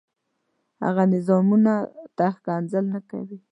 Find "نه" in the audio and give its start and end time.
2.93-2.99